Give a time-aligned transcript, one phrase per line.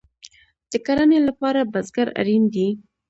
[0.71, 2.67] د کرنې لپاره بزګر اړین دی